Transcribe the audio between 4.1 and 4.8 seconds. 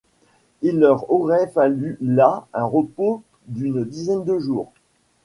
de jours.